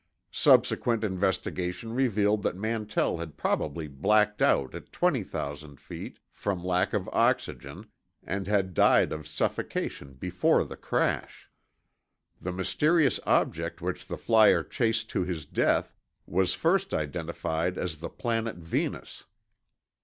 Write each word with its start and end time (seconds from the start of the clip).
"Subsequent 0.31 1.03
investigation 1.03 1.93
revealed 1.93 2.41
that 2.41 2.55
Mantell 2.55 3.17
had 3.19 3.37
probably 3.37 3.87
blacked 3.87 4.41
out 4.41 4.73
at 4.73 4.91
20,000 4.91 5.79
feet 5.79 6.17
from 6.31 6.63
lack 6.63 6.93
of 6.93 7.07
oxygen 7.13 7.85
and 8.23 8.47
had 8.47 8.73
died 8.73 9.11
of 9.13 9.27
suffocation 9.27 10.13
before 10.13 10.65
the 10.65 10.75
crash. 10.75 11.51
"The 12.41 12.51
mysterious 12.51 13.19
object 13.27 13.79
which 13.79 14.07
the 14.07 14.17
flyer 14.17 14.63
chased 14.63 15.11
to 15.11 15.23
his 15.23 15.45
death 15.45 15.93
was 16.25 16.55
first 16.55 16.95
identified 16.95 17.77
as 17.77 17.97
the 17.97 18.09
Planet 18.09 18.55
Venus. 18.55 19.25